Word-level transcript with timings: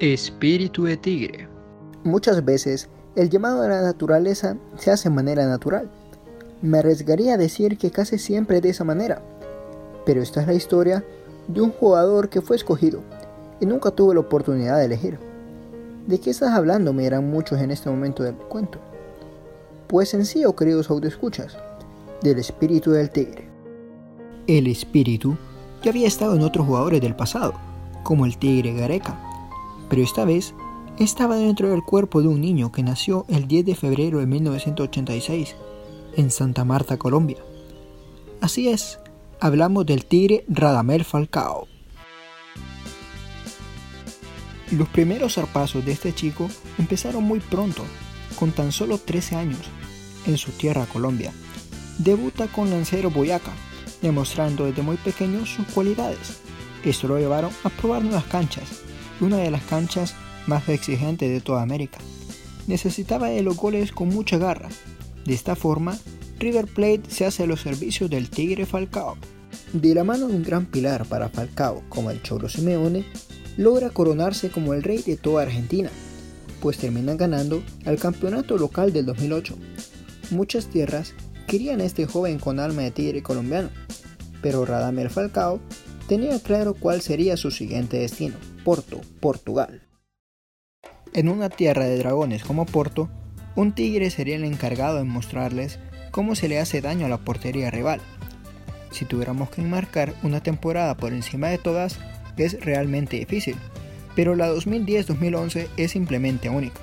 Espíritu 0.00 0.84
de 0.84 0.96
tigre. 0.96 1.48
Muchas 2.04 2.44
veces 2.44 2.88
el 3.16 3.30
llamado 3.30 3.62
a 3.62 3.68
la 3.68 3.82
naturaleza 3.82 4.56
se 4.76 4.92
hace 4.92 5.08
de 5.08 5.14
manera 5.16 5.44
natural. 5.48 5.90
Me 6.62 6.78
arriesgaría 6.78 7.34
a 7.34 7.36
decir 7.36 7.76
que 7.76 7.90
casi 7.90 8.16
siempre 8.16 8.60
de 8.60 8.68
esa 8.68 8.84
manera. 8.84 9.20
Pero 10.06 10.22
esta 10.22 10.40
es 10.40 10.46
la 10.46 10.54
historia 10.54 11.04
de 11.48 11.62
un 11.62 11.72
jugador 11.72 12.28
que 12.28 12.40
fue 12.40 12.54
escogido 12.54 13.02
y 13.58 13.66
nunca 13.66 13.90
tuvo 13.90 14.14
la 14.14 14.20
oportunidad 14.20 14.78
de 14.78 14.84
elegir. 14.84 15.18
¿De 16.06 16.20
qué 16.20 16.30
estás 16.30 16.52
hablando? 16.52 16.92
Me 16.92 17.02
dirán 17.02 17.28
muchos 17.28 17.60
en 17.60 17.72
este 17.72 17.90
momento 17.90 18.22
del 18.22 18.36
cuento. 18.36 18.78
Pues 19.88 20.10
sencillo, 20.10 20.54
queridos 20.54 20.90
autoescuchas, 20.90 21.56
del 22.22 22.38
espíritu 22.38 22.92
del 22.92 23.10
tigre. 23.10 23.48
El 24.46 24.68
espíritu 24.68 25.36
ya 25.82 25.90
había 25.90 26.06
estado 26.06 26.36
en 26.36 26.42
otros 26.42 26.68
jugadores 26.68 27.00
del 27.00 27.16
pasado, 27.16 27.54
como 28.04 28.26
el 28.26 28.38
tigre 28.38 28.74
Gareca, 28.74 29.27
pero 29.88 30.02
esta 30.02 30.24
vez 30.24 30.54
estaba 30.98 31.36
dentro 31.36 31.70
del 31.70 31.82
cuerpo 31.82 32.22
de 32.22 32.28
un 32.28 32.40
niño 32.40 32.72
que 32.72 32.82
nació 32.82 33.24
el 33.28 33.46
10 33.46 33.66
de 33.66 33.74
febrero 33.74 34.18
de 34.18 34.26
1986 34.26 35.56
en 36.16 36.30
Santa 36.30 36.64
Marta, 36.64 36.96
Colombia. 36.96 37.38
Así 38.40 38.68
es, 38.68 38.98
hablamos 39.40 39.86
del 39.86 40.04
tigre 40.04 40.44
Radamel 40.48 41.04
Falcao. 41.04 41.68
Los 44.72 44.88
primeros 44.88 45.36
zarpazos 45.36 45.84
de 45.84 45.92
este 45.92 46.14
chico 46.14 46.48
empezaron 46.78 47.24
muy 47.24 47.40
pronto, 47.40 47.84
con 48.38 48.52
tan 48.52 48.70
solo 48.70 48.98
13 48.98 49.36
años, 49.36 49.60
en 50.26 50.36
su 50.36 50.50
tierra 50.52 50.84
Colombia. 50.86 51.32
Debuta 51.98 52.48
con 52.48 52.70
Lancero 52.70 53.10
Boyaca, 53.10 53.52
demostrando 54.02 54.66
desde 54.66 54.82
muy 54.82 54.96
pequeño 54.96 55.46
sus 55.46 55.66
cualidades. 55.68 56.40
Esto 56.84 57.08
lo 57.08 57.18
llevaron 57.18 57.50
a 57.64 57.70
probar 57.70 58.02
nuevas 58.02 58.24
canchas, 58.24 58.82
una 59.20 59.38
de 59.38 59.50
las 59.50 59.62
canchas 59.62 60.14
más 60.46 60.68
exigentes 60.68 61.30
de 61.30 61.40
toda 61.40 61.62
América. 61.62 61.98
Necesitaba 62.66 63.28
de 63.28 63.42
los 63.42 63.56
goles 63.56 63.92
con 63.92 64.08
mucha 64.08 64.38
garra. 64.38 64.68
De 65.24 65.34
esta 65.34 65.56
forma, 65.56 65.98
River 66.38 66.66
Plate 66.66 67.02
se 67.08 67.26
hace 67.26 67.46
los 67.46 67.60
servicios 67.60 68.08
del 68.10 68.30
Tigre 68.30 68.66
Falcao. 68.66 69.16
De 69.72 69.94
la 69.94 70.04
mano 70.04 70.28
de 70.28 70.36
un 70.36 70.42
gran 70.42 70.66
pilar 70.66 71.04
para 71.06 71.28
Falcao, 71.28 71.82
como 71.88 72.10
el 72.10 72.22
Cholo 72.22 72.48
Simeone, 72.48 73.04
logra 73.56 73.90
coronarse 73.90 74.50
como 74.50 74.72
el 74.72 74.82
rey 74.82 75.02
de 75.02 75.16
toda 75.16 75.42
Argentina, 75.42 75.90
pues 76.60 76.78
termina 76.78 77.14
ganando 77.14 77.62
al 77.84 77.98
campeonato 77.98 78.56
local 78.56 78.92
del 78.92 79.06
2008. 79.06 79.56
Muchas 80.30 80.66
tierras 80.66 81.14
querían 81.46 81.80
a 81.80 81.84
este 81.84 82.06
joven 82.06 82.38
con 82.38 82.60
alma 82.60 82.82
de 82.82 82.90
tigre 82.90 83.22
colombiano, 83.22 83.70
pero 84.42 84.64
Radamel 84.64 85.10
Falcao 85.10 85.60
tenía 86.06 86.38
claro 86.40 86.74
cuál 86.74 87.00
sería 87.00 87.36
su 87.36 87.50
siguiente 87.50 87.98
destino, 87.98 88.36
Porto, 88.68 89.00
Portugal. 89.20 89.80
En 91.14 91.30
una 91.30 91.48
tierra 91.48 91.86
de 91.86 91.96
dragones 91.96 92.44
como 92.44 92.66
Porto, 92.66 93.08
un 93.56 93.72
tigre 93.72 94.10
sería 94.10 94.36
el 94.36 94.44
encargado 94.44 94.98
de 94.98 95.04
mostrarles 95.04 95.78
cómo 96.10 96.34
se 96.34 96.48
le 96.48 96.60
hace 96.60 96.82
daño 96.82 97.06
a 97.06 97.08
la 97.08 97.16
portería 97.16 97.70
rival. 97.70 98.02
Si 98.90 99.06
tuviéramos 99.06 99.48
que 99.48 99.62
enmarcar 99.62 100.12
una 100.22 100.42
temporada 100.42 100.98
por 100.98 101.14
encima 101.14 101.48
de 101.48 101.56
todas, 101.56 101.98
es 102.36 102.62
realmente 102.62 103.16
difícil, 103.16 103.56
pero 104.14 104.36
la 104.36 104.52
2010-2011 104.52 105.68
es 105.78 105.90
simplemente 105.90 106.50
única. 106.50 106.78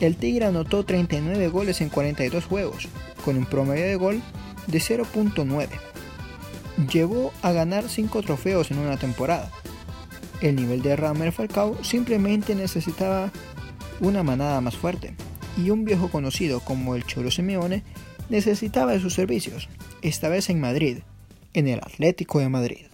El 0.00 0.16
Tigre 0.16 0.46
anotó 0.46 0.86
39 0.86 1.48
goles 1.48 1.82
en 1.82 1.90
42 1.90 2.46
juegos, 2.46 2.88
con 3.22 3.36
un 3.36 3.44
promedio 3.44 3.84
de 3.84 3.96
gol 3.96 4.22
de 4.66 4.78
0.9. 4.78 5.68
Llevó 6.90 7.34
a 7.42 7.52
ganar 7.52 7.86
5 7.86 8.22
trofeos 8.22 8.70
en 8.70 8.78
una 8.78 8.96
temporada. 8.96 9.52
El 10.40 10.56
nivel 10.56 10.82
de 10.82 10.96
Ramel 10.96 11.32
Falcao 11.32 11.82
simplemente 11.82 12.54
necesitaba 12.54 13.32
una 14.00 14.22
manada 14.22 14.60
más 14.60 14.76
fuerte, 14.76 15.14
y 15.56 15.70
un 15.70 15.84
viejo 15.84 16.10
conocido 16.10 16.60
como 16.60 16.94
el 16.94 17.06
Cholo 17.06 17.30
Simeone 17.30 17.82
necesitaba 18.28 18.92
de 18.92 19.00
sus 19.00 19.14
servicios, 19.14 19.68
esta 20.02 20.28
vez 20.28 20.50
en 20.50 20.60
Madrid, 20.60 20.98
en 21.54 21.68
el 21.68 21.78
Atlético 21.78 22.38
de 22.38 22.48
Madrid. 22.48 22.86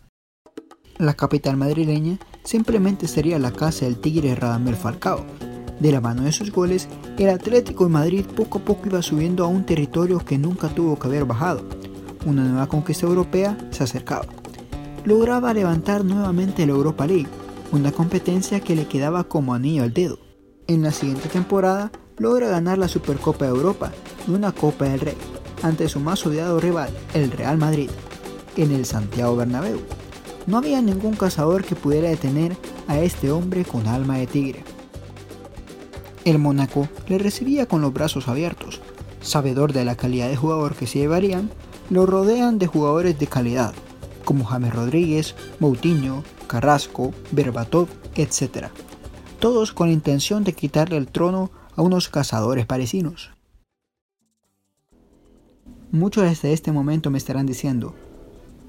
La 0.98 1.14
capital 1.14 1.56
madrileña 1.56 2.18
simplemente 2.44 3.08
sería 3.08 3.38
la 3.38 3.50
casa 3.50 3.86
del 3.86 4.00
tigre 4.00 4.34
Radamel 4.34 4.76
Falcao. 4.76 5.24
De 5.80 5.90
la 5.90 6.00
mano 6.00 6.22
de 6.22 6.32
sus 6.32 6.52
goles, 6.52 6.88
el 7.18 7.30
Atlético 7.30 7.84
de 7.84 7.90
Madrid 7.90 8.24
poco 8.24 8.58
a 8.58 8.64
poco 8.64 8.86
iba 8.86 9.02
subiendo 9.02 9.44
a 9.44 9.48
un 9.48 9.66
territorio 9.66 10.20
que 10.20 10.38
nunca 10.38 10.68
tuvo 10.68 10.96
que 10.98 11.08
haber 11.08 11.24
bajado. 11.24 11.66
Una 12.24 12.44
nueva 12.44 12.68
conquista 12.68 13.06
europea 13.06 13.58
se 13.70 13.82
acercaba. 13.82 14.26
Lograba 15.04 15.52
levantar 15.52 16.04
nuevamente 16.04 16.64
la 16.64 16.72
Europa 16.72 17.08
League, 17.08 17.26
una 17.72 17.90
competencia 17.90 18.60
que 18.60 18.76
le 18.76 18.86
quedaba 18.86 19.24
como 19.24 19.52
anillo 19.52 19.82
al 19.82 19.92
dedo. 19.92 20.18
En 20.68 20.82
la 20.82 20.92
siguiente 20.92 21.28
temporada 21.28 21.90
logra 22.18 22.48
ganar 22.48 22.78
la 22.78 22.86
Supercopa 22.86 23.46
de 23.46 23.50
Europa 23.50 23.90
y 24.28 24.30
una 24.30 24.52
Copa 24.52 24.84
del 24.84 25.00
Rey 25.00 25.16
ante 25.62 25.88
su 25.88 25.98
más 25.98 26.24
odiado 26.24 26.60
rival, 26.60 26.90
el 27.14 27.32
Real 27.32 27.58
Madrid, 27.58 27.90
en 28.56 28.70
el 28.70 28.86
Santiago 28.86 29.34
Bernabéu. 29.34 29.80
No 30.46 30.58
había 30.58 30.80
ningún 30.80 31.16
cazador 31.16 31.64
que 31.64 31.74
pudiera 31.74 32.08
detener 32.08 32.56
a 32.86 33.00
este 33.00 33.32
hombre 33.32 33.64
con 33.64 33.88
alma 33.88 34.18
de 34.18 34.28
tigre. 34.28 34.64
El 36.24 36.38
Mónaco 36.38 36.88
le 37.08 37.18
recibía 37.18 37.66
con 37.66 37.80
los 37.80 37.92
brazos 37.92 38.28
abiertos. 38.28 38.80
Sabedor 39.20 39.72
de 39.72 39.84
la 39.84 39.96
calidad 39.96 40.28
de 40.28 40.36
jugador 40.36 40.74
que 40.76 40.86
se 40.86 41.00
llevarían, 41.00 41.50
lo 41.90 42.06
rodean 42.06 42.60
de 42.60 42.68
jugadores 42.68 43.18
de 43.18 43.26
calidad, 43.26 43.72
como 44.22 44.44
James 44.44 44.74
Rodríguez, 44.74 45.34
Moutinho, 45.60 46.24
Carrasco, 46.46 47.12
Berbatov, 47.30 47.88
etc. 48.14 48.68
Todos 49.38 49.72
con 49.72 49.88
la 49.88 49.94
intención 49.94 50.44
de 50.44 50.54
quitarle 50.54 50.96
el 50.96 51.08
trono 51.08 51.50
a 51.76 51.82
unos 51.82 52.08
cazadores 52.08 52.66
parisinos. 52.66 53.30
Muchos 55.90 56.24
desde 56.24 56.52
este 56.52 56.72
momento 56.72 57.10
me 57.10 57.18
estarán 57.18 57.46
diciendo, 57.46 57.94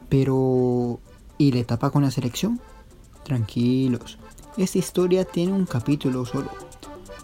pero 0.10 1.00
¿y 1.38 1.52
la 1.52 1.60
etapa 1.60 1.90
con 1.90 2.04
la 2.04 2.12
selección? 2.12 2.60
Tranquilos, 3.24 4.18
esta 4.58 4.78
historia 4.78 5.24
tiene 5.24 5.54
un 5.54 5.66
capítulo 5.66 6.26
solo. 6.26 6.50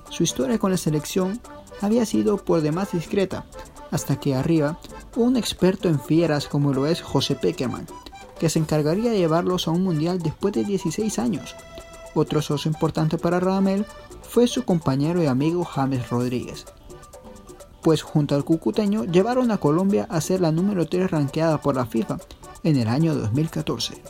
Su 0.09 0.23
historia 0.23 0.57
con 0.57 0.71
la 0.71 0.77
selección 0.77 1.39
había 1.81 2.05
sido 2.05 2.37
por 2.37 2.61
demás 2.61 2.93
discreta, 2.93 3.45
hasta 3.91 4.19
que 4.19 4.35
arriba 4.35 4.79
un 5.15 5.37
experto 5.37 5.89
en 5.89 5.99
fieras 5.99 6.47
como 6.47 6.73
lo 6.73 6.87
es 6.87 7.01
José 7.01 7.35
Peckerman, 7.35 7.87
que 8.39 8.49
se 8.49 8.59
encargaría 8.59 9.11
de 9.11 9.17
llevarlos 9.17 9.67
a 9.67 9.71
un 9.71 9.83
mundial 9.83 10.19
después 10.19 10.53
de 10.53 10.63
16 10.63 11.19
años. 11.19 11.55
Otro 12.15 12.41
socio 12.41 12.71
importante 12.71 13.17
para 13.17 13.39
Radamel 13.39 13.85
fue 14.23 14.47
su 14.47 14.63
compañero 14.63 15.21
y 15.21 15.27
amigo 15.27 15.63
James 15.63 16.09
Rodríguez, 16.09 16.65
pues 17.81 18.01
junto 18.01 18.35
al 18.35 18.43
cucuteño 18.43 19.05
llevaron 19.05 19.51
a 19.51 19.57
Colombia 19.57 20.07
a 20.09 20.21
ser 20.21 20.41
la 20.41 20.51
número 20.51 20.87
3 20.87 21.11
ranqueada 21.11 21.61
por 21.61 21.75
la 21.75 21.85
FIFA 21.85 22.17
en 22.63 22.77
el 22.77 22.87
año 22.87 23.15
2014. 23.15 24.01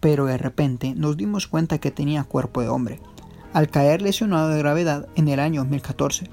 Pero 0.00 0.24
de 0.26 0.38
repente 0.38 0.94
nos 0.94 1.16
dimos 1.16 1.46
cuenta 1.46 1.78
que 1.78 1.90
tenía 1.90 2.24
cuerpo 2.24 2.62
de 2.62 2.68
hombre, 2.68 3.00
al 3.52 3.68
caer 3.68 4.00
lesionado 4.00 4.48
de 4.48 4.58
gravedad 4.58 5.08
en 5.14 5.28
el 5.28 5.40
año 5.40 5.60
2014, 5.60 6.30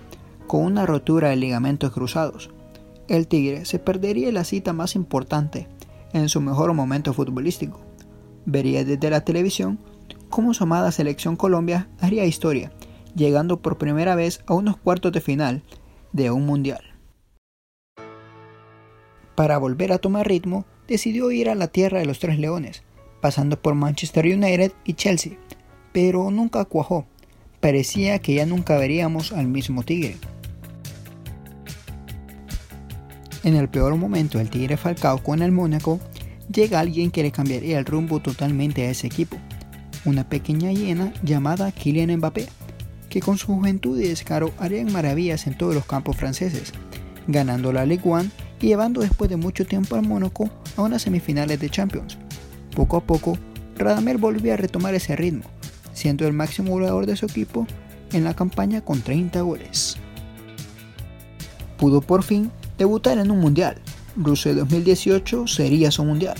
con 0.47 0.63
una 0.63 0.85
rotura 0.85 1.29
de 1.29 1.35
ligamentos 1.35 1.91
cruzados. 1.91 2.49
El 3.07 3.27
Tigre 3.27 3.65
se 3.65 3.79
perdería 3.79 4.31
la 4.31 4.43
cita 4.43 4.73
más 4.73 4.95
importante 4.95 5.67
en 6.13 6.27
su 6.29 6.41
mejor 6.41 6.73
momento 6.73 7.13
futbolístico. 7.13 7.79
Vería 8.45 8.83
desde 8.83 9.09
la 9.09 9.21
televisión 9.21 9.79
cómo 10.29 10.53
su 10.53 10.63
amada 10.63 10.91
selección 10.91 11.35
Colombia 11.35 11.89
haría 11.99 12.25
historia, 12.25 12.71
llegando 13.15 13.61
por 13.61 13.77
primera 13.77 14.15
vez 14.15 14.41
a 14.45 14.53
unos 14.53 14.77
cuartos 14.77 15.11
de 15.11 15.21
final 15.21 15.63
de 16.11 16.31
un 16.31 16.45
mundial. 16.45 16.81
Para 19.35 19.57
volver 19.57 19.93
a 19.93 19.99
tomar 19.99 20.27
ritmo, 20.27 20.65
decidió 20.87 21.31
ir 21.31 21.49
a 21.49 21.55
la 21.55 21.67
tierra 21.67 21.99
de 21.99 22.05
los 22.05 22.19
Tres 22.19 22.39
Leones, 22.39 22.83
pasando 23.21 23.61
por 23.61 23.75
Manchester 23.75 24.25
United 24.25 24.71
y 24.83 24.93
Chelsea, 24.93 25.37
pero 25.93 26.29
nunca 26.31 26.65
cuajó. 26.65 27.05
Parecía 27.59 28.19
que 28.19 28.33
ya 28.33 28.45
nunca 28.45 28.77
veríamos 28.77 29.31
al 29.31 29.47
mismo 29.47 29.83
Tigre. 29.83 30.17
En 33.47 33.55
el 33.55 33.69
peor 33.69 33.95
momento 33.95 34.39
del 34.39 34.49
Tigre 34.49 34.75
Falcao 34.75 35.23
con 35.23 35.41
el 35.41 35.53
Mónaco, 35.53 36.01
llega 36.51 36.81
alguien 36.81 37.11
que 37.11 37.23
le 37.23 37.31
cambiaría 37.31 37.79
el 37.79 37.85
rumbo 37.85 38.19
totalmente 38.19 38.85
a 38.85 38.89
ese 38.89 39.07
equipo, 39.07 39.37
una 40.03 40.27
pequeña 40.27 40.73
hiena 40.73 41.13
llamada 41.23 41.71
Kylian 41.71 42.17
Mbappé, 42.17 42.49
que 43.07 43.21
con 43.21 43.37
su 43.37 43.47
juventud 43.47 43.97
y 43.97 44.09
descaro 44.09 44.51
harían 44.59 44.91
maravillas 44.91 45.47
en 45.47 45.57
todos 45.57 45.73
los 45.73 45.85
campos 45.85 46.17
franceses, 46.17 46.73
ganando 47.29 47.71
la 47.71 47.85
Ligue 47.85 48.01
1 48.03 48.25
y 48.59 48.67
llevando 48.67 48.99
después 48.99 49.29
de 49.29 49.37
mucho 49.37 49.65
tiempo 49.65 49.95
al 49.95 50.05
Mónaco 50.05 50.49
a 50.75 50.81
unas 50.81 51.03
semifinales 51.03 51.57
de 51.61 51.69
Champions. 51.69 52.17
Poco 52.75 52.97
a 52.97 53.01
poco, 53.05 53.37
Radamel 53.77 54.17
volvió 54.17 54.55
a 54.55 54.57
retomar 54.57 54.93
ese 54.93 55.15
ritmo, 55.15 55.45
siendo 55.93 56.27
el 56.27 56.33
máximo 56.33 56.71
goleador 56.71 57.05
de 57.05 57.15
su 57.15 57.27
equipo 57.27 57.65
en 58.11 58.25
la 58.25 58.33
campaña 58.33 58.81
con 58.81 58.99
30 58.99 59.39
goles. 59.39 59.95
Pudo 61.77 62.01
por 62.01 62.23
fin 62.23 62.51
debutar 62.77 63.17
en 63.17 63.31
un 63.31 63.39
mundial. 63.39 63.77
Rusia 64.15 64.53
2018 64.53 65.47
sería 65.47 65.91
su 65.91 66.03
mundial. 66.03 66.37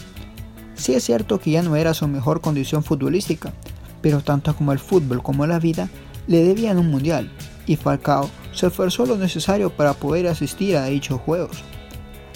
Sí 0.76 0.94
es 0.94 1.04
cierto 1.04 1.40
que 1.40 1.52
ya 1.52 1.64
no 1.64 1.76
era 1.76 1.94
su 1.94 2.08
mejor 2.08 2.42
condición 2.42 2.84
futbolística, 2.84 3.54
pero 4.02 4.22
tanto 4.22 4.56
como 4.56 4.72
el 4.72 4.80
fútbol 4.80 5.24
como 5.24 5.46
la 5.48 5.60
vida 5.60 5.90
le 6.28 6.44
debían 6.44 6.78
un 6.78 6.92
mundial, 6.92 7.32
y 7.66 7.76
Falcao 7.76 8.30
se 8.54 8.68
esforzó 8.68 9.06
lo 9.06 9.18
necesario 9.18 9.70
para 9.70 9.94
poder 9.94 10.28
asistir 10.28 10.78
a 10.78 10.86
dichos 10.86 11.20
juegos, 11.22 11.64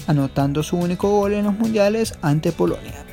anotando 0.08 0.64
su 0.64 0.78
único 0.78 1.10
gol 1.10 1.34
en 1.34 1.46
los 1.46 1.58
mundiales 1.58 2.16
ante 2.22 2.52
Polonia. 2.52 3.06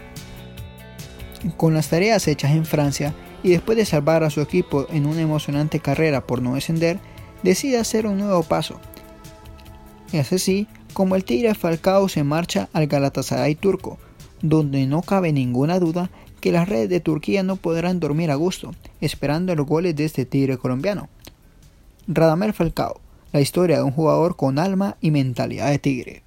Con 1.56 1.74
las 1.74 1.88
tareas 1.88 2.26
hechas 2.26 2.52
en 2.52 2.64
Francia 2.64 3.14
y 3.42 3.50
después 3.50 3.76
de 3.76 3.84
salvar 3.84 4.24
a 4.24 4.30
su 4.30 4.40
equipo 4.40 4.86
en 4.90 5.06
una 5.06 5.20
emocionante 5.20 5.80
carrera 5.80 6.26
por 6.26 6.42
no 6.42 6.54
descender, 6.54 6.98
decide 7.42 7.78
hacer 7.78 8.06
un 8.06 8.18
nuevo 8.18 8.42
paso. 8.42 8.80
Es 10.12 10.32
así 10.32 10.66
como 10.92 11.16
el 11.16 11.24
Tigre 11.24 11.54
Falcao 11.54 12.08
se 12.08 12.24
marcha 12.24 12.68
al 12.72 12.86
Galatasaray 12.86 13.54
turco, 13.54 13.98
donde 14.42 14.86
no 14.86 15.02
cabe 15.02 15.32
ninguna 15.32 15.78
duda 15.78 16.10
que 16.40 16.52
las 16.52 16.68
redes 16.68 16.88
de 16.88 17.00
Turquía 17.00 17.42
no 17.42 17.56
podrán 17.56 18.00
dormir 18.00 18.30
a 18.30 18.36
gusto, 18.36 18.74
esperando 19.00 19.54
los 19.54 19.66
goles 19.66 19.96
de 19.96 20.04
este 20.04 20.24
Tigre 20.24 20.58
colombiano. 20.58 21.08
Radamel 22.06 22.54
Falcao, 22.54 23.00
la 23.32 23.40
historia 23.40 23.78
de 23.78 23.82
un 23.82 23.92
jugador 23.92 24.36
con 24.36 24.58
alma 24.58 24.96
y 25.00 25.10
mentalidad 25.10 25.70
de 25.70 25.78
tigre. 25.78 26.22